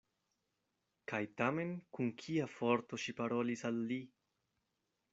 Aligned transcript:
Kaj 1.11 1.19
tamen 1.41 1.75
kun 1.97 2.11
kia 2.23 2.49
forto 2.57 3.03
ŝi 3.05 3.17
parolis 3.23 3.67
al 3.73 3.81
li! 3.93 4.03